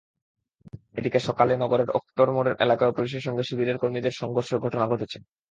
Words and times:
এদিকে 0.97 1.19
সকালে 1.27 1.53
নগরের 1.57 1.89
অক্টোর 1.91 2.27
মোড় 2.31 2.49
এলাকায়ও 2.59 2.95
পুলিশের 2.97 3.25
সঙ্গে 3.27 3.43
শিবিরের 3.43 3.77
কর্মীদের 3.77 4.17
সংঘর্ষের 4.21 4.61
ঘটনা 4.65 4.85
ঘটেছে। 4.87 5.17